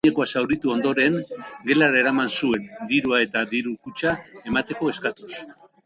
[0.03, 1.17] Adinekoa zauritu ondoren,
[1.67, 2.65] gelara eraman zuen,
[2.95, 4.19] dirua eta diru-kutxa
[4.53, 5.33] emateko eskatuz.